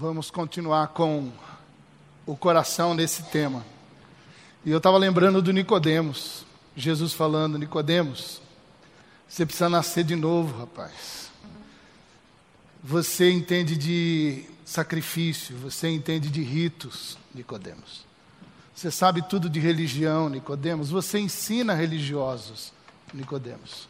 Vamos 0.00 0.30
continuar 0.30 0.88
com 0.88 1.30
o 2.24 2.34
coração 2.34 2.94
nesse 2.94 3.24
tema. 3.24 3.62
E 4.64 4.70
eu 4.70 4.78
estava 4.78 4.96
lembrando 4.96 5.42
do 5.42 5.52
Nicodemos. 5.52 6.46
Jesus 6.74 7.12
falando, 7.12 7.58
Nicodemos, 7.58 8.40
você 9.28 9.44
precisa 9.44 9.68
nascer 9.68 10.02
de 10.02 10.16
novo, 10.16 10.58
rapaz. 10.58 11.30
Você 12.82 13.30
entende 13.30 13.76
de 13.76 14.46
sacrifício, 14.64 15.54
você 15.58 15.90
entende 15.90 16.30
de 16.30 16.42
ritos, 16.42 17.18
Nicodemos. 17.34 18.06
Você 18.74 18.90
sabe 18.90 19.20
tudo 19.20 19.50
de 19.50 19.60
religião, 19.60 20.30
Nicodemos. 20.30 20.88
Você 20.88 21.18
ensina 21.18 21.74
religiosos, 21.74 22.72
Nicodemos. 23.12 23.86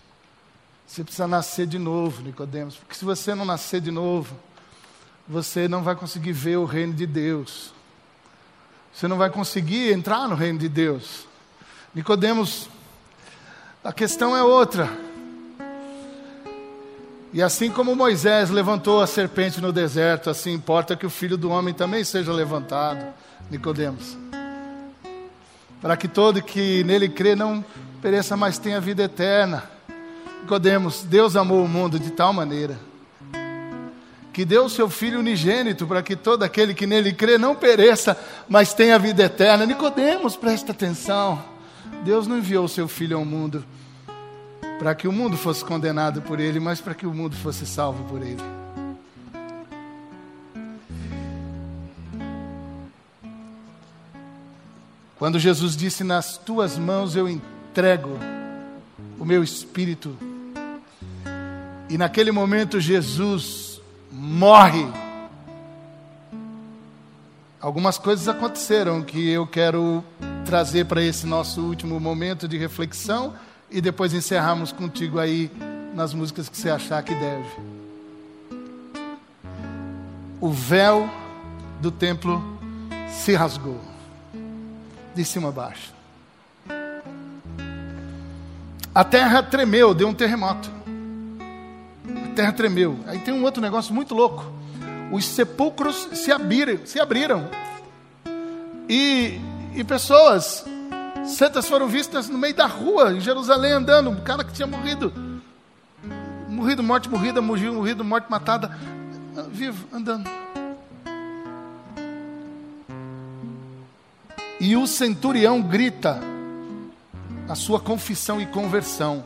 Você 0.89 1.05
precisa 1.05 1.29
nascer 1.29 1.69
de 1.69 1.79
novo, 1.79 2.21
Nicodemos, 2.21 2.75
porque 2.75 2.97
se 2.97 3.05
você 3.05 3.33
não 3.33 3.45
nascer 3.45 3.81
de 3.81 3.93
novo, 3.93 4.35
você 5.31 5.69
não 5.69 5.85
vai 5.85 5.95
conseguir 5.95 6.33
ver 6.33 6.57
o 6.57 6.65
reino 6.65 6.93
de 6.93 7.07
Deus. 7.07 7.73
Você 8.93 9.07
não 9.07 9.17
vai 9.17 9.31
conseguir 9.31 9.93
entrar 9.93 10.27
no 10.27 10.35
reino 10.35 10.59
de 10.59 10.68
Deus. 10.68 11.25
Nicodemos, 11.95 12.68
a 13.85 13.93
questão 13.93 14.37
é 14.37 14.43
outra. 14.43 14.90
E 17.32 17.40
assim 17.40 17.71
como 17.71 17.95
Moisés 17.95 18.51
levantou 18.51 19.01
a 19.01 19.07
serpente 19.07 19.61
no 19.61 19.73
deserto, 19.73 20.29
assim 20.29 20.53
importa 20.53 20.96
que 20.96 21.07
o 21.07 21.11
filho 21.11 21.37
do 21.37 21.49
homem 21.51 21.73
também 21.73 22.03
seja 22.03 22.32
levantado, 22.32 23.15
Nicodemos. 23.49 24.18
Para 25.81 25.96
que 25.96 26.09
todo 26.09 26.43
que 26.43 26.82
nele 26.82 27.09
crê 27.09 27.37
não 27.37 27.65
pereça, 28.03 28.37
mas 28.37 28.59
tenha 28.59 28.81
vida 28.81 29.04
eterna. 29.04 29.62
Nicodemos, 30.43 31.04
Deus 31.04 31.37
amou 31.37 31.65
o 31.65 31.68
mundo 31.68 32.01
de 32.01 32.11
tal 32.11 32.33
maneira 32.33 32.89
que 34.33 34.44
deu 34.44 34.64
o 34.64 34.70
seu 34.70 34.89
Filho 34.89 35.19
unigênito 35.19 35.86
para 35.86 36.02
que 36.02 36.14
todo 36.14 36.42
aquele 36.42 36.75
que 36.75 36.86
nele 36.86 37.12
crê 37.12 37.36
não 37.36 37.55
pereça, 37.55 38.16
mas 38.48 38.72
tenha 38.72 38.98
vida 38.98 39.25
eterna. 39.25 39.67
Nicodemos, 39.67 40.37
presta 40.37 40.72
atenção. 40.72 41.42
Deus 42.05 42.27
não 42.27 42.39
enviou 42.39 42.64
o 42.64 42.69
seu 42.69 42.87
Filho 42.89 43.17
ao 43.17 43.25
mundo 43.25 43.64
para 44.81 44.95
que 44.95 45.06
o 45.06 45.12
mundo 45.12 45.37
fosse 45.37 45.62
condenado 45.62 46.22
por 46.22 46.41
ele, 46.41 46.59
mas 46.59 46.81
para 46.81 46.95
que 46.95 47.06
o 47.06 47.12
mundo 47.12 47.37
fosse 47.37 47.67
salvo 47.67 48.03
por 48.05 48.22
ele. 48.22 48.42
Quando 55.19 55.39
Jesus 55.39 55.77
disse: 55.77 56.03
Nas 56.03 56.39
tuas 56.39 56.78
mãos 56.78 57.15
eu 57.15 57.28
entrego 57.28 58.19
o 59.19 59.25
meu 59.25 59.44
espírito, 59.44 60.17
e 61.91 61.98
naquele 61.98 62.33
momento 62.33 62.81
Jesus 62.81 63.70
morre. 64.31 64.86
Algumas 67.61 67.98
coisas 67.98 68.28
aconteceram 68.28 69.03
que 69.03 69.28
eu 69.28 69.45
quero 69.45 70.05
trazer 70.47 70.87
para 70.87 71.03
esse 71.03 71.27
nosso 71.27 71.61
último 71.61 71.98
momento 71.98 72.47
de 72.47 72.56
reflexão 72.56 73.34
e 73.69 73.81
depois 73.81 74.14
encerrarmos 74.14 74.70
contigo 74.70 75.19
aí 75.19 75.50
nas 75.95 76.14
músicas 76.14 76.48
que 76.48 76.56
você 76.56 76.70
achar 76.70 77.03
que 77.03 77.12
deve. 77.12 77.48
O 80.41 80.50
véu 80.50 81.11
do 81.81 81.91
templo 81.91 82.41
se 83.09 83.34
rasgou, 83.34 83.81
de 85.15 85.25
cima 85.25 85.48
a 85.48 85.53
baixo. 85.53 85.92
A 88.94 89.05
terra 89.05 89.42
tremeu, 89.42 89.92
deu 89.92 90.09
um 90.09 90.15
terremoto 90.15 90.80
terra 92.31 92.53
tremeu. 92.53 92.98
Aí 93.06 93.19
tem 93.19 93.34
um 93.34 93.42
outro 93.42 93.61
negócio 93.61 93.95
muito 93.95 94.14
louco. 94.14 94.45
Os 95.12 95.25
sepulcros 95.25 96.09
se 96.12 96.31
abriram, 96.31 96.78
se 96.84 97.00
abriram. 97.00 97.48
E, 98.89 99.41
e 99.75 99.84
pessoas, 99.84 100.64
santas 101.25 101.69
foram 101.69 101.89
vistas 101.89 102.28
no 102.28 102.39
meio 102.39 102.55
da 102.55 102.67
rua, 102.67 103.12
em 103.12 103.21
Jerusalém, 103.21 103.72
andando. 103.72 104.10
Um 104.10 104.21
cara 104.21 104.44
que 104.44 104.53
tinha 104.53 104.66
morrido. 104.66 105.12
Morrido, 106.49 106.82
morte 106.82 107.09
morrida, 107.09 107.41
morrido, 107.41 107.72
morrido 107.75 108.05
morte 108.05 108.31
matada. 108.31 108.76
Vivo, 109.53 109.87
andando. 109.93 110.28
E 114.60 114.76
o 114.76 114.87
centurião 114.87 115.62
grita 115.62 116.21
a 117.49 117.55
sua 117.55 117.81
confissão 117.81 118.41
e 118.41 118.47
conversão, 118.47 119.25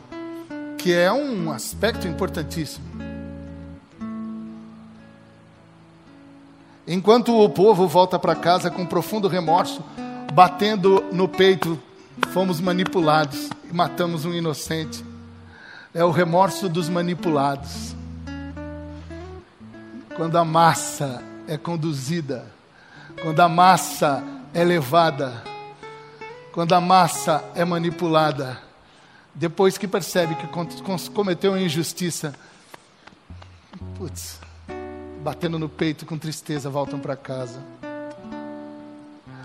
que 0.77 0.93
é 0.93 1.11
um 1.11 1.51
aspecto 1.51 2.07
importantíssimo. 2.07 2.94
Enquanto 6.87 7.35
o 7.35 7.49
povo 7.49 7.87
volta 7.87 8.19
para 8.19 8.35
casa 8.35 8.69
com 8.69 8.85
profundo 8.85 9.27
remorso, 9.27 9.83
batendo 10.33 11.03
no 11.11 11.27
peito, 11.27 11.81
fomos 12.31 12.61
manipulados 12.61 13.49
e 13.67 13.73
matamos 13.73 14.23
um 14.23 14.33
inocente. 14.33 15.03
É 15.93 16.03
o 16.03 16.11
remorso 16.11 16.69
dos 16.69 16.87
manipulados. 16.87 17.95
Quando 20.15 20.37
a 20.37 20.45
massa 20.45 21.23
é 21.47 21.57
conduzida, 21.57 22.45
quando 23.21 23.39
a 23.39 23.49
massa 23.49 24.23
é 24.53 24.63
levada, 24.63 25.43
quando 26.51 26.73
a 26.73 26.81
massa 26.81 27.43
é 27.55 27.65
manipulada, 27.65 28.59
depois 29.33 29.77
que 29.77 29.87
percebe 29.87 30.35
que 30.35 30.47
cometeu 31.09 31.51
uma 31.53 31.61
injustiça, 31.61 32.33
putz, 33.97 34.39
batendo 35.25 35.57
no 35.57 35.67
peito 35.67 36.05
com 36.05 36.19
tristeza, 36.19 36.69
voltam 36.69 36.99
para 36.99 37.15
casa. 37.15 37.59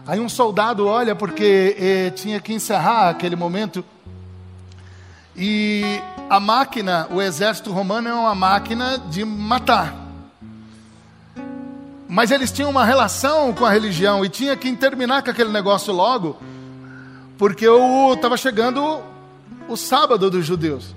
Aí 0.06 0.20
um 0.20 0.28
soldado 0.28 0.86
olha 0.86 1.16
porque 1.16 1.74
eh, 1.78 2.10
tinha 2.10 2.38
que 2.38 2.52
encerrar 2.52 3.08
aquele 3.08 3.34
momento. 3.34 3.82
E 5.34 5.82
a 6.28 6.38
máquina, 6.38 7.08
o 7.10 7.22
exército 7.22 7.72
romano 7.72 8.10
é 8.10 8.12
uma 8.12 8.34
máquina 8.34 8.98
de 8.98 9.24
matar. 9.24 9.94
Mas 12.06 12.30
eles 12.30 12.52
tinham 12.52 12.68
uma 12.68 12.84
relação 12.84 13.54
com 13.54 13.64
a 13.64 13.70
religião 13.70 14.22
e 14.22 14.28
tinha 14.28 14.54
que 14.58 14.70
terminar 14.76 15.22
com 15.22 15.30
aquele 15.30 15.50
negócio 15.50 15.94
logo, 15.94 16.36
porque 17.38 17.64
estava 18.14 18.36
chegando 18.36 19.00
o 19.66 19.78
sábado 19.78 20.30
dos 20.30 20.44
judeus. 20.44 20.94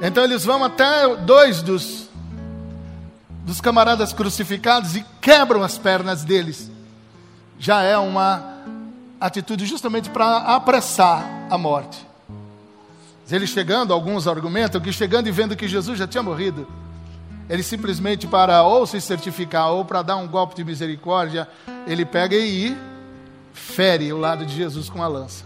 Então 0.00 0.22
eles 0.22 0.44
vão 0.44 0.62
até 0.62 1.16
dois 1.16 1.62
dos 1.62 2.13
dos 3.44 3.60
camaradas 3.60 4.12
crucificados 4.12 4.96
e 4.96 5.04
quebram 5.20 5.62
as 5.62 5.76
pernas 5.76 6.24
deles. 6.24 6.70
Já 7.58 7.82
é 7.82 7.96
uma 7.96 8.42
atitude 9.20 9.66
justamente 9.66 10.10
para 10.10 10.38
apressar 10.38 11.24
a 11.50 11.56
morte. 11.56 12.04
Ele 13.30 13.46
chegando, 13.46 13.92
alguns 13.92 14.26
argumentam 14.26 14.80
que 14.80 14.92
chegando 14.92 15.28
e 15.28 15.32
vendo 15.32 15.56
que 15.56 15.68
Jesus 15.68 15.98
já 15.98 16.06
tinha 16.06 16.22
morrido, 16.22 16.68
ele 17.48 17.62
simplesmente 17.62 18.26
para 18.26 18.62
ou 18.62 18.86
se 18.86 19.00
certificar 19.00 19.70
ou 19.70 19.84
para 19.84 20.02
dar 20.02 20.16
um 20.16 20.28
golpe 20.28 20.54
de 20.54 20.64
misericórdia, 20.64 21.48
ele 21.86 22.04
pega 22.04 22.36
e 22.36 22.76
fere 23.52 24.12
o 24.12 24.18
lado 24.18 24.44
de 24.44 24.54
Jesus 24.54 24.88
com 24.88 25.02
a 25.02 25.06
lança. 25.06 25.44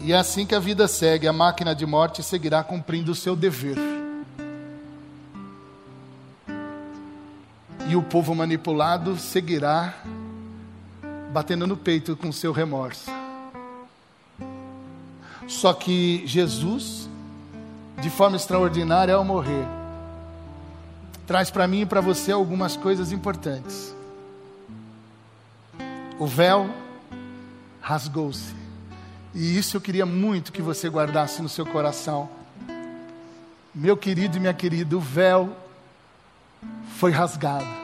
E 0.00 0.12
é 0.12 0.16
assim 0.16 0.44
que 0.44 0.54
a 0.54 0.58
vida 0.58 0.88
segue, 0.88 1.28
a 1.28 1.32
máquina 1.32 1.74
de 1.74 1.86
morte 1.86 2.22
seguirá 2.22 2.62
cumprindo 2.64 3.12
o 3.12 3.14
seu 3.14 3.36
dever. 3.36 4.01
E 7.92 7.96
o 7.96 8.02
povo 8.02 8.34
manipulado 8.34 9.18
seguirá 9.18 9.94
batendo 11.30 11.66
no 11.66 11.76
peito 11.76 12.16
com 12.16 12.32
seu 12.32 12.50
remorso. 12.50 13.10
Só 15.46 15.74
que 15.74 16.22
Jesus, 16.26 17.06
de 18.00 18.08
forma 18.08 18.38
extraordinária 18.38 19.14
ao 19.14 19.22
morrer, 19.22 19.66
traz 21.26 21.50
para 21.50 21.66
mim 21.66 21.82
e 21.82 21.86
para 21.86 22.00
você 22.00 22.32
algumas 22.32 22.78
coisas 22.78 23.12
importantes. 23.12 23.94
O 26.18 26.26
véu 26.26 26.70
rasgou-se. 27.78 28.54
E 29.34 29.58
isso 29.58 29.76
eu 29.76 29.82
queria 29.82 30.06
muito 30.06 30.50
que 30.50 30.62
você 30.62 30.88
guardasse 30.88 31.42
no 31.42 31.48
seu 31.48 31.66
coração. 31.66 32.26
Meu 33.74 33.98
querido 33.98 34.38
e 34.38 34.40
minha 34.40 34.54
querida, 34.54 34.96
o 34.96 35.00
véu 35.00 35.54
foi 36.96 37.10
rasgado. 37.10 37.81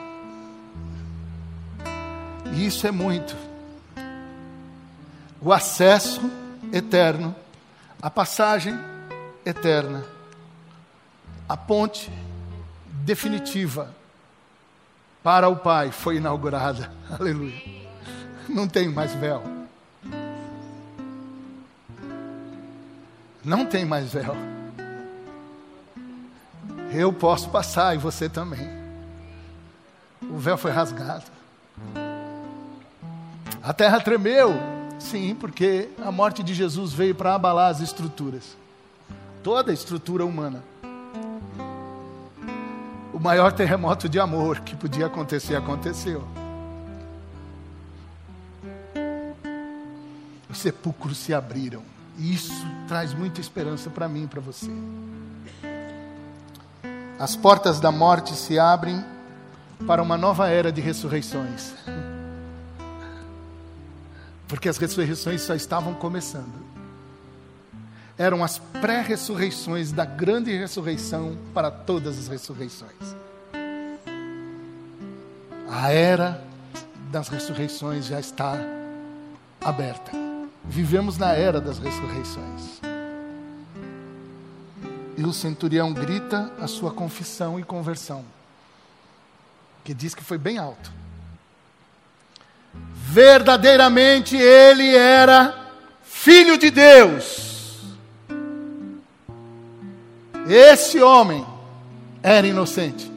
E 2.53 2.67
isso 2.67 2.87
é 2.87 2.91
muito. 2.91 3.37
O 5.41 5.53
acesso 5.53 6.21
eterno, 6.73 7.35
a 8.03 8.11
passagem 8.11 8.79
eterna, 9.45 10.05
a 11.49 11.57
ponte 11.57 12.11
definitiva 12.87 13.95
para 15.23 15.49
o 15.49 15.57
Pai 15.57 15.91
foi 15.91 16.17
inaugurada. 16.17 16.91
Aleluia. 17.19 17.63
Não 18.49 18.67
tem 18.67 18.89
mais 18.89 19.15
véu. 19.15 19.43
Não 23.45 23.65
tem 23.65 23.85
mais 23.85 24.13
véu. 24.13 24.37
Eu 26.93 27.13
posso 27.13 27.49
passar 27.51 27.95
e 27.95 27.99
você 27.99 28.29
também. 28.29 28.69
o 30.23 30.39
véu 30.39 30.59
foi 30.59 30.71
rasgado. 30.71 31.38
A 33.69 33.75
terra 33.75 34.01
tremeu, 34.01 34.55
sim, 34.99 35.35
porque 35.35 35.91
a 36.03 36.11
morte 36.11 36.43
de 36.43 36.55
Jesus 36.55 36.95
veio 36.95 37.15
para 37.15 37.35
abalar 37.35 37.71
as 37.71 37.81
estruturas, 37.81 38.57
toda 39.43 39.71
a 39.71 39.75
estrutura 39.75 40.25
humana. 40.25 40.65
O 43.13 43.21
maior 43.21 43.53
terremoto 43.53 44.09
de 44.09 44.19
amor 44.19 44.61
que 44.61 44.75
podia 44.75 45.05
acontecer, 45.05 45.55
aconteceu. 45.55 46.27
Os 50.49 50.57
sepulcros 50.57 51.19
se 51.19 51.35
abriram. 51.35 51.83
E 52.17 52.33
isso 52.33 52.67
traz 52.89 53.13
muita 53.13 53.39
esperança 53.39 53.91
para 53.91 54.09
mim 54.09 54.25
e 54.25 54.29
para 54.29 54.41
você. 54.41 54.71
As 57.19 57.37
portas 57.37 57.81
da 57.81 57.93
morte 57.93 58.33
se 58.35 58.59
abrem 58.59 59.05
para 59.87 60.03
uma 60.03 60.17
nova 60.17 60.49
era 60.49 60.73
de 60.73 60.81
ressurreições. 60.81 61.75
Porque 64.49 64.69
as 64.69 64.79
ressurreições 64.79 65.43
só 65.43 65.55
estavam 65.55 65.95
começando. 65.95 66.67
Eram 68.17 68.43
as 68.43 68.59
pré-ressurreições 68.59 69.93
da 69.93 70.05
grande 70.05 70.57
ressurreição 70.57 71.39
para 71.55 71.71
todas 71.71 72.19
as 72.19 72.27
ressurreições. 72.27 73.15
A 75.71 75.93
era 75.93 76.43
das 77.13 77.29
ressurreições 77.29 78.07
já 78.07 78.19
está 78.19 78.57
aberta. 79.61 80.11
Vivemos 80.65 81.17
na 81.19 81.33
era 81.33 81.61
das 81.61 81.79
ressurreições. 81.79 82.81
E 85.17 85.23
o 85.25 85.33
centurião 85.33 85.93
grita 85.93 86.53
a 86.61 86.67
sua 86.67 86.93
confissão 86.93 87.59
e 87.59 87.65
conversão, 87.65 88.25
que 89.85 89.93
diz 89.93 90.15
que 90.15 90.23
foi 90.23 90.39
bem 90.39 90.59
alto. 90.59 90.98
Verdadeiramente 93.11 94.37
ele 94.37 94.95
era 94.95 95.55
filho 96.03 96.59
de 96.59 96.71
Deus. 96.71 97.79
Esse 100.47 101.01
homem 101.01 101.43
era 102.23 102.47
inocente. 102.47 103.11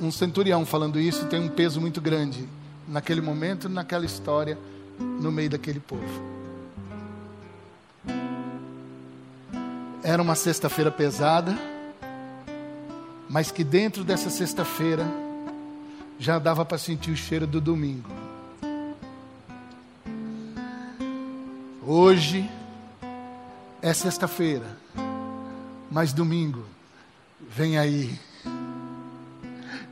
Um 0.00 0.10
centurião 0.10 0.66
falando 0.66 0.98
isso 0.98 1.26
tem 1.26 1.40
um 1.40 1.48
peso 1.48 1.80
muito 1.80 2.00
grande 2.00 2.48
naquele 2.88 3.20
momento, 3.20 3.68
naquela 3.68 4.04
história, 4.04 4.58
no 4.98 5.30
meio 5.30 5.50
daquele 5.50 5.78
povo. 5.78 6.02
Era 10.02 10.20
uma 10.20 10.34
sexta-feira 10.34 10.90
pesada, 10.90 11.56
mas 13.30 13.52
que 13.52 13.62
dentro 13.62 14.02
dessa 14.02 14.28
sexta-feira 14.28 15.06
já 16.18 16.38
dava 16.38 16.64
para 16.64 16.78
sentir 16.78 17.10
o 17.10 17.16
cheiro 17.16 17.46
do 17.46 17.60
domingo. 17.60 18.10
Hoje 21.86 22.50
é 23.80 23.92
sexta-feira, 23.94 24.66
mas 25.90 26.12
domingo 26.12 26.64
vem 27.48 27.78
aí. 27.78 28.18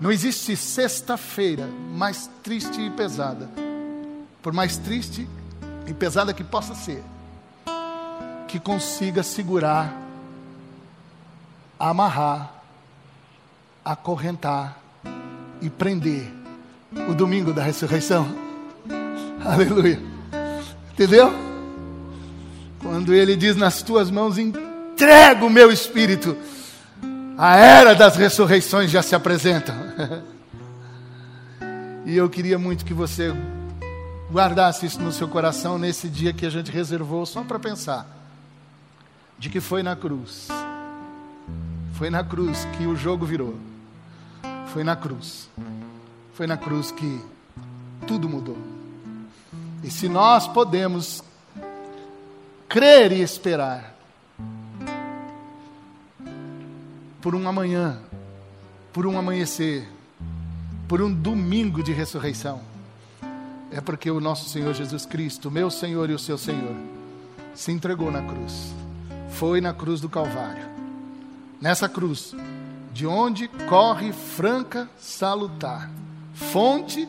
Não 0.00 0.12
existe 0.12 0.56
sexta-feira 0.56 1.66
mais 1.94 2.28
triste 2.42 2.80
e 2.80 2.90
pesada, 2.90 3.48
por 4.42 4.52
mais 4.52 4.76
triste 4.76 5.26
e 5.86 5.94
pesada 5.94 6.34
que 6.34 6.44
possa 6.44 6.74
ser, 6.74 7.02
que 8.46 8.60
consiga 8.60 9.22
segurar 9.22 10.06
amarrar, 11.78 12.52
acorrentar 13.84 14.78
e 15.60 15.70
prender 15.70 16.26
o 17.08 17.14
domingo 17.14 17.52
da 17.52 17.62
ressurreição. 17.62 18.26
Aleluia. 19.44 20.00
Entendeu? 20.92 21.32
Quando 22.80 23.14
ele 23.14 23.36
diz: 23.36 23.56
Nas 23.56 23.82
tuas 23.82 24.10
mãos 24.10 24.38
entrego 24.38 25.46
o 25.46 25.50
meu 25.50 25.70
espírito, 25.70 26.36
a 27.36 27.56
era 27.56 27.94
das 27.94 28.16
ressurreições 28.16 28.90
já 28.90 29.02
se 29.02 29.14
apresenta. 29.14 29.74
e 32.04 32.16
eu 32.16 32.28
queria 32.28 32.58
muito 32.58 32.84
que 32.84 32.94
você 32.94 33.34
guardasse 34.30 34.86
isso 34.86 35.00
no 35.00 35.12
seu 35.12 35.28
coração 35.28 35.78
nesse 35.78 36.08
dia 36.08 36.32
que 36.32 36.44
a 36.44 36.50
gente 36.50 36.70
reservou 36.70 37.24
só 37.24 37.44
para 37.44 37.58
pensar 37.58 38.06
de 39.38 39.48
que 39.48 39.60
foi 39.60 39.82
na 39.82 39.94
cruz 39.94 40.48
foi 41.96 42.10
na 42.10 42.22
cruz 42.22 42.66
que 42.76 42.86
o 42.86 42.94
jogo 42.94 43.24
virou. 43.24 43.54
Foi 44.76 44.84
na 44.84 44.94
cruz. 44.94 45.48
Foi 46.34 46.46
na 46.46 46.58
cruz 46.58 46.90
que 46.90 47.18
tudo 48.06 48.28
mudou. 48.28 48.58
E 49.82 49.90
se 49.90 50.06
nós 50.06 50.46
podemos 50.46 51.24
crer 52.68 53.10
e 53.10 53.22
esperar 53.22 53.96
por 57.22 57.34
um 57.34 57.48
amanhã, 57.48 57.98
por 58.92 59.06
um 59.06 59.18
amanhecer, 59.18 59.88
por 60.86 61.00
um 61.00 61.10
domingo 61.10 61.82
de 61.82 61.94
ressurreição, 61.94 62.60
é 63.70 63.80
porque 63.80 64.10
o 64.10 64.20
nosso 64.20 64.46
Senhor 64.50 64.74
Jesus 64.74 65.06
Cristo, 65.06 65.50
meu 65.50 65.70
Senhor 65.70 66.10
e 66.10 66.12
o 66.12 66.18
seu 66.18 66.36
Senhor, 66.36 66.76
se 67.54 67.72
entregou 67.72 68.10
na 68.10 68.20
cruz. 68.20 68.74
Foi 69.30 69.58
na 69.58 69.72
cruz 69.72 70.02
do 70.02 70.08
Calvário 70.10 70.76
nessa 71.60 71.88
cruz, 71.88 72.34
de 72.96 73.06
onde 73.06 73.46
corre 73.68 74.10
franca 74.10 74.88
salutar, 74.98 75.90
fonte 76.32 77.06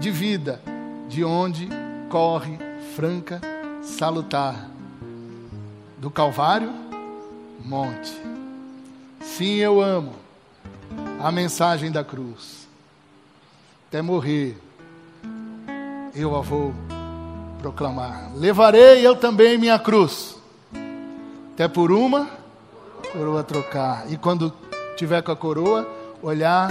de 0.00 0.10
vida, 0.10 0.62
de 1.10 1.22
onde 1.22 1.68
corre 2.08 2.58
franca 2.94 3.38
salutar, 3.82 4.70
do 5.98 6.10
Calvário, 6.10 6.72
monte. 7.62 8.18
Sim, 9.20 9.56
eu 9.56 9.82
amo 9.82 10.14
a 11.22 11.30
mensagem 11.30 11.92
da 11.92 12.02
cruz. 12.02 12.66
Até 13.88 14.00
morrer, 14.00 14.56
eu 16.14 16.34
a 16.34 16.40
vou 16.40 16.72
proclamar. 17.58 18.32
Levarei 18.34 19.06
eu 19.06 19.14
também 19.14 19.58
minha 19.58 19.78
cruz, 19.78 20.38
até 21.52 21.68
por 21.68 21.92
uma 21.92 22.26
coroa 23.12 23.44
trocar. 23.44 24.10
E 24.10 24.16
quando 24.16 24.50
tiver 24.96 25.22
com 25.22 25.30
a 25.30 25.36
coroa, 25.36 25.88
olhar 26.22 26.70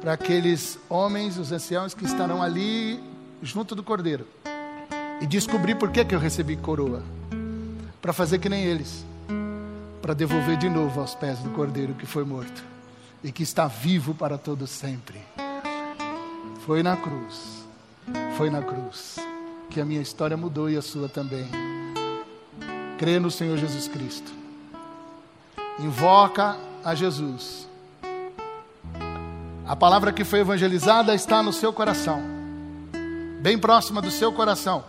para 0.00 0.12
aqueles 0.12 0.78
homens, 0.88 1.38
os 1.38 1.50
anciãos 1.50 1.94
que 1.94 2.04
estarão 2.04 2.42
ali 2.42 3.02
junto 3.42 3.74
do 3.74 3.82
cordeiro. 3.82 4.26
E 5.20 5.26
descobrir 5.26 5.74
por 5.76 5.90
que, 5.90 6.04
que 6.04 6.14
eu 6.14 6.18
recebi 6.18 6.56
coroa. 6.56 7.02
Para 8.00 8.12
fazer 8.12 8.38
que 8.38 8.48
nem 8.48 8.64
eles. 8.64 9.04
Para 10.02 10.14
devolver 10.14 10.58
de 10.58 10.68
novo 10.68 11.00
aos 11.00 11.14
pés 11.14 11.38
do 11.38 11.50
cordeiro 11.50 11.94
que 11.94 12.06
foi 12.06 12.24
morto. 12.24 12.62
E 13.24 13.32
que 13.32 13.42
está 13.42 13.66
vivo 13.66 14.14
para 14.14 14.36
todo 14.36 14.66
sempre. 14.66 15.20
Foi 16.66 16.82
na 16.82 16.96
cruz. 16.96 17.66
Foi 18.36 18.50
na 18.50 18.60
cruz. 18.60 19.16
Que 19.70 19.80
a 19.80 19.84
minha 19.84 20.02
história 20.02 20.36
mudou 20.36 20.68
e 20.68 20.76
a 20.76 20.82
sua 20.82 21.08
também. 21.08 21.48
Crê 22.98 23.18
no 23.18 23.30
Senhor 23.30 23.56
Jesus 23.56 23.88
Cristo 23.88 24.36
invoca 25.78 26.56
a 26.86 26.94
Jesus. 26.94 27.68
A 29.66 29.74
palavra 29.74 30.12
que 30.12 30.22
foi 30.22 30.38
evangelizada 30.38 31.16
está 31.16 31.42
no 31.42 31.52
seu 31.52 31.72
coração, 31.72 32.22
bem 33.40 33.58
próxima 33.58 34.00
do 34.00 34.08
seu 34.08 34.32
coração. 34.32 34.84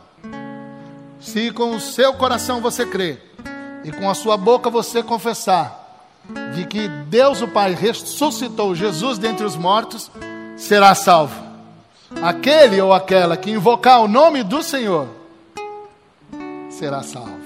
Se 1.20 1.51
com 1.51 1.75
o 1.75 1.80
seu 1.80 2.13
coração 2.13 2.62
você 2.62 2.86
crê 2.86 3.18
e 3.84 3.92
com 3.92 4.08
a 4.08 4.13
sua 4.13 4.38
boca 4.38 4.70
você 4.70 5.01
confessar 5.01 6.06
de 6.54 6.68
que 6.68 6.88
Deus 6.88 7.42
o 7.42 7.48
Pai 7.48 7.74
ressuscitou 7.74 8.75
Jesus 8.75 9.18
dentre 9.18 9.44
os 9.44 9.56
mortos, 9.56 10.12
será 10.56 10.94
salvo. 10.94 11.42
Aquele 12.22 12.80
ou 12.80 12.94
aquela 12.94 13.36
que 13.36 13.50
invocar 13.50 14.04
o 14.04 14.08
nome 14.08 14.44
do 14.44 14.62
Senhor 14.62 15.08
será 16.70 17.01
salvo. 17.01 17.42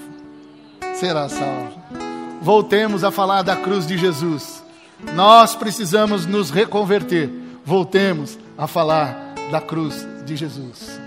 Será 0.94 1.26
salvo 1.30 2.01
voltemos 2.42 3.04
a 3.04 3.10
falar 3.10 3.42
da 3.42 3.56
cruz 3.56 3.86
de 3.86 3.96
Jesus. 3.96 4.62
Nós 5.14 5.54
precisamos 5.54 6.26
nos 6.26 6.50
reconverter. 6.50 7.30
Voltemos 7.64 8.38
a 8.58 8.66
falar 8.66 9.34
da 9.50 9.60
cruz 9.60 10.06
de 10.26 10.36
Jesus. 10.36 11.01